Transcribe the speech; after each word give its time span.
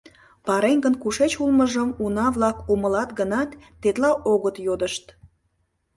—Пареҥгын 0.45 0.95
кушеч 1.01 1.33
улмыжым 1.43 1.89
уна-влак 2.03 2.57
умылат 2.71 3.09
гынат, 3.19 3.49
тетла 3.81 4.11
огыт 4.31 4.55
йодышт. 4.65 5.05